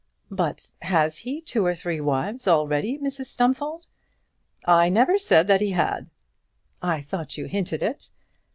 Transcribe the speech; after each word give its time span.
"But 0.31 0.71
has 0.81 1.19
he 1.19 1.41
two 1.41 1.63
or 1.63 1.75
three 1.75 2.01
wives 2.01 2.47
already, 2.47 2.97
Mrs 2.97 3.25
Stumfold?" 3.25 3.85
"I 4.65 4.89
never 4.89 5.19
said 5.19 5.45
that 5.45 5.61
he 5.61 5.73
had." 5.73 6.09
"I 6.81 7.01
thought 7.01 7.37
you 7.37 7.45
hinted 7.45 7.83
it." 7.83 8.09